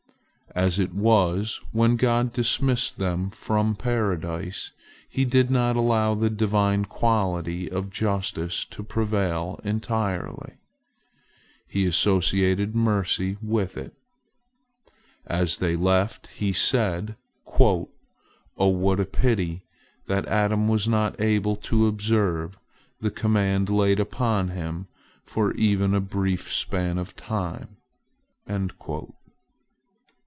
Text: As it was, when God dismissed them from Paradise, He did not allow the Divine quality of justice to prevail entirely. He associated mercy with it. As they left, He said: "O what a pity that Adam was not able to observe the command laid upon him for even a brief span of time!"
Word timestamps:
As 0.53 0.77
it 0.77 0.93
was, 0.93 1.61
when 1.71 1.95
God 1.95 2.33
dismissed 2.33 2.97
them 2.97 3.29
from 3.29 3.73
Paradise, 3.73 4.73
He 5.07 5.23
did 5.23 5.49
not 5.49 5.77
allow 5.77 6.13
the 6.13 6.29
Divine 6.29 6.83
quality 6.83 7.69
of 7.71 7.89
justice 7.89 8.65
to 8.65 8.83
prevail 8.83 9.61
entirely. 9.63 10.55
He 11.69 11.85
associated 11.85 12.75
mercy 12.75 13.37
with 13.41 13.77
it. 13.77 13.93
As 15.25 15.55
they 15.59 15.77
left, 15.77 16.27
He 16.27 16.51
said: 16.51 17.15
"O 17.57 17.87
what 18.57 18.99
a 18.99 19.05
pity 19.05 19.63
that 20.07 20.27
Adam 20.27 20.67
was 20.67 20.85
not 20.85 21.15
able 21.21 21.55
to 21.55 21.87
observe 21.87 22.57
the 22.99 23.09
command 23.11 23.69
laid 23.69 24.01
upon 24.01 24.49
him 24.49 24.87
for 25.23 25.53
even 25.53 25.93
a 25.93 26.01
brief 26.01 26.51
span 26.51 26.97
of 26.97 27.15
time!" 27.15 27.77